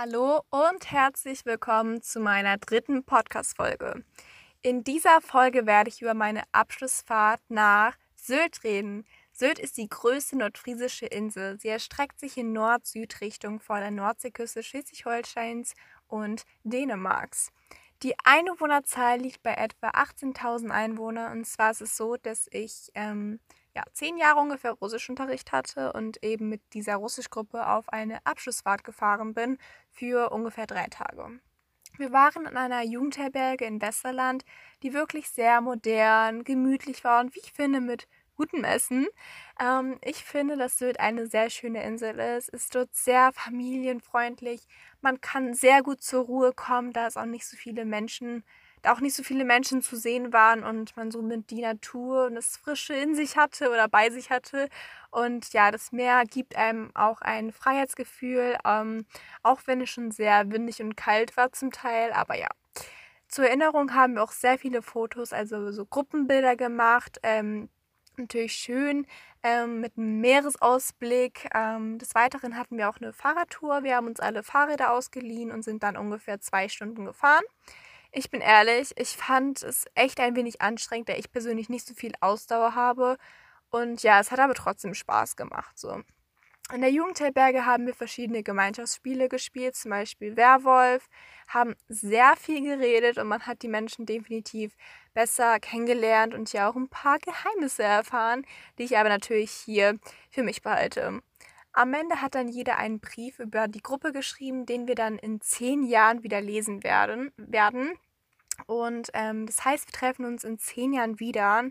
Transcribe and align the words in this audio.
Hallo 0.00 0.42
und 0.50 0.92
herzlich 0.92 1.44
willkommen 1.44 2.02
zu 2.02 2.20
meiner 2.20 2.56
dritten 2.56 3.02
Podcast-Folge. 3.02 4.04
In 4.62 4.84
dieser 4.84 5.20
Folge 5.20 5.66
werde 5.66 5.90
ich 5.90 6.00
über 6.00 6.14
meine 6.14 6.44
Abschlussfahrt 6.52 7.40
nach 7.48 7.96
Sylt 8.14 8.62
reden. 8.62 9.04
Sylt 9.32 9.58
ist 9.58 9.76
die 9.76 9.88
größte 9.88 10.38
nordfriesische 10.38 11.06
Insel. 11.06 11.58
Sie 11.58 11.66
erstreckt 11.66 12.20
sich 12.20 12.36
in 12.36 12.52
Nord-Süd-Richtung 12.52 13.58
vor 13.58 13.80
der 13.80 13.90
Nordseeküste 13.90 14.62
Schleswig-Holsteins 14.62 15.74
und 16.06 16.44
Dänemarks. 16.62 17.50
Die 18.02 18.14
Einwohnerzahl 18.22 19.18
liegt 19.18 19.42
bei 19.42 19.54
etwa 19.54 19.88
18.000 19.88 20.70
Einwohnern. 20.70 21.38
Und 21.38 21.44
zwar 21.46 21.72
ist 21.72 21.80
es 21.80 21.96
so, 21.96 22.16
dass 22.16 22.46
ich 22.52 22.90
ähm, 22.94 23.40
ja, 23.74 23.82
zehn 23.92 24.16
Jahre 24.16 24.40
ungefähr 24.40 24.72
Russischunterricht 24.72 25.50
hatte 25.50 25.92
und 25.92 26.22
eben 26.24 26.48
mit 26.48 26.62
dieser 26.74 26.96
Russischgruppe 26.96 27.66
auf 27.66 27.88
eine 27.88 28.24
Abschlussfahrt 28.24 28.84
gefahren 28.84 29.34
bin 29.34 29.58
für 29.90 30.30
ungefähr 30.30 30.66
drei 30.66 30.86
Tage. 30.86 31.40
Wir 31.96 32.12
waren 32.12 32.46
in 32.46 32.56
einer 32.56 32.82
Jugendherberge 32.82 33.64
in 33.64 33.82
Westerland, 33.82 34.44
die 34.84 34.92
wirklich 34.92 35.30
sehr 35.30 35.60
modern, 35.60 36.44
gemütlich 36.44 37.02
war 37.02 37.20
und 37.20 37.34
wie 37.34 37.40
ich 37.40 37.52
finde 37.52 37.80
mit 37.80 38.06
gutem 38.38 38.64
Essen. 38.64 39.06
Ähm, 39.60 39.98
ich 40.02 40.24
finde, 40.24 40.56
dass 40.56 40.78
Sylt 40.78 41.00
eine 41.00 41.26
sehr 41.26 41.50
schöne 41.50 41.82
Insel 41.84 42.18
ist. 42.18 42.48
Ist 42.48 42.74
dort 42.74 42.94
sehr 42.94 43.32
familienfreundlich. 43.34 44.62
Man 45.02 45.20
kann 45.20 45.52
sehr 45.54 45.82
gut 45.82 46.02
zur 46.02 46.24
Ruhe 46.24 46.52
kommen, 46.54 46.92
da 46.92 47.06
es 47.06 47.16
auch 47.16 47.26
nicht 47.26 47.46
so 47.46 47.56
viele 47.56 47.84
Menschen 47.84 48.44
da 48.82 48.92
auch 48.92 49.00
nicht 49.00 49.14
so 49.14 49.22
viele 49.22 49.44
Menschen 49.44 49.82
zu 49.82 49.96
sehen 49.96 50.32
waren 50.32 50.62
und 50.62 50.96
man 50.96 51.10
so 51.10 51.22
mit 51.22 51.50
die 51.50 51.62
Natur 51.62 52.26
und 52.26 52.34
das 52.36 52.56
Frische 52.56 52.94
in 52.94 53.14
sich 53.14 53.36
hatte 53.36 53.70
oder 53.70 53.88
bei 53.88 54.10
sich 54.10 54.30
hatte. 54.30 54.68
Und 55.10 55.52
ja, 55.52 55.70
das 55.70 55.92
Meer 55.92 56.24
gibt 56.24 56.56
einem 56.56 56.90
auch 56.94 57.20
ein 57.20 57.52
Freiheitsgefühl, 57.52 58.56
ähm, 58.64 59.06
auch 59.42 59.60
wenn 59.66 59.80
es 59.80 59.90
schon 59.90 60.10
sehr 60.10 60.50
windig 60.52 60.80
und 60.80 60.96
kalt 60.96 61.36
war 61.36 61.52
zum 61.52 61.72
Teil. 61.72 62.12
Aber 62.12 62.36
ja, 62.36 62.48
zur 63.28 63.46
Erinnerung 63.46 63.94
haben 63.94 64.14
wir 64.14 64.22
auch 64.22 64.32
sehr 64.32 64.58
viele 64.58 64.82
Fotos, 64.82 65.32
also 65.32 65.70
so 65.72 65.84
Gruppenbilder 65.84 66.56
gemacht. 66.56 67.18
Ähm, 67.22 67.68
natürlich 68.18 68.52
schön 68.52 69.06
ähm, 69.42 69.80
mit 69.80 69.96
einem 69.96 70.20
Meeresausblick. 70.20 71.48
Ähm, 71.54 71.98
des 71.98 72.14
Weiteren 72.14 72.56
hatten 72.56 72.76
wir 72.76 72.88
auch 72.88 72.98
eine 73.00 73.12
Fahrradtour. 73.12 73.82
Wir 73.84 73.96
haben 73.96 74.06
uns 74.06 74.20
alle 74.20 74.42
Fahrräder 74.42 74.92
ausgeliehen 74.92 75.50
und 75.50 75.62
sind 75.62 75.82
dann 75.82 75.96
ungefähr 75.96 76.40
zwei 76.40 76.68
Stunden 76.68 77.04
gefahren. 77.04 77.44
Ich 78.10 78.30
bin 78.30 78.40
ehrlich, 78.40 78.92
ich 78.96 79.16
fand 79.16 79.62
es 79.62 79.84
echt 79.94 80.20
ein 80.20 80.34
wenig 80.34 80.60
anstrengend, 80.62 81.08
da 81.08 81.14
ich 81.14 81.30
persönlich 81.30 81.68
nicht 81.68 81.86
so 81.86 81.94
viel 81.94 82.12
Ausdauer 82.20 82.74
habe. 82.74 83.18
Und 83.70 84.02
ja, 84.02 84.20
es 84.20 84.30
hat 84.30 84.40
aber 84.40 84.54
trotzdem 84.54 84.94
Spaß 84.94 85.36
gemacht. 85.36 85.78
So. 85.78 86.02
In 86.70 86.82
der 86.82 86.90
Jugendherberge 86.90 87.64
haben 87.64 87.86
wir 87.86 87.94
verschiedene 87.94 88.42
Gemeinschaftsspiele 88.42 89.30
gespielt, 89.30 89.74
zum 89.74 89.90
Beispiel 89.90 90.36
Werwolf, 90.36 91.08
haben 91.46 91.74
sehr 91.88 92.36
viel 92.36 92.62
geredet 92.62 93.16
und 93.16 93.26
man 93.26 93.46
hat 93.46 93.62
die 93.62 93.68
Menschen 93.68 94.04
definitiv 94.04 94.76
besser 95.14 95.60
kennengelernt 95.60 96.34
und 96.34 96.52
ja 96.52 96.68
auch 96.68 96.76
ein 96.76 96.90
paar 96.90 97.18
Geheimnisse 97.20 97.84
erfahren, 97.84 98.44
die 98.76 98.82
ich 98.82 98.98
aber 98.98 99.08
natürlich 99.08 99.50
hier 99.50 99.98
für 100.30 100.42
mich 100.42 100.60
behalte. 100.60 101.22
Am 101.72 101.94
Ende 101.94 102.20
hat 102.20 102.34
dann 102.34 102.48
jeder 102.48 102.76
einen 102.76 103.00
Brief 103.00 103.38
über 103.38 103.66
die 103.66 103.82
Gruppe 103.82 104.12
geschrieben, 104.12 104.66
den 104.66 104.86
wir 104.86 104.94
dann 104.94 105.16
in 105.16 105.40
zehn 105.40 105.84
Jahren 105.84 106.22
wieder 106.22 106.42
lesen 106.42 106.82
werden. 106.82 107.32
werden. 107.38 107.92
Und 108.66 109.08
ähm, 109.14 109.46
das 109.46 109.64
heißt, 109.64 109.86
wir 109.88 109.92
treffen 109.92 110.26
uns 110.26 110.44
in 110.44 110.58
zehn 110.58 110.92
Jahren 110.92 111.18
wieder 111.18 111.64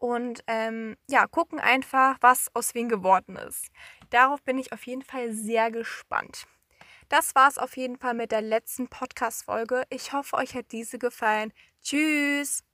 und 0.00 0.42
ähm, 0.46 0.96
ja, 1.08 1.26
gucken 1.26 1.60
einfach, 1.60 2.16
was 2.20 2.48
aus 2.54 2.74
wen 2.74 2.88
geworden 2.88 3.36
ist. 3.36 3.68
Darauf 4.08 4.42
bin 4.42 4.58
ich 4.58 4.72
auf 4.72 4.84
jeden 4.86 5.02
Fall 5.02 5.32
sehr 5.32 5.70
gespannt. 5.70 6.46
Das 7.08 7.34
war 7.34 7.48
es 7.48 7.58
auf 7.58 7.76
jeden 7.76 7.96
Fall 7.96 8.14
mit 8.14 8.32
der 8.32 8.40
letzten 8.40 8.88
Podcast-Folge. 8.88 9.84
Ich 9.90 10.12
hoffe, 10.12 10.36
euch 10.36 10.54
hat 10.54 10.72
diese 10.72 10.98
gefallen. 10.98 11.52
Tschüss! 11.82 12.64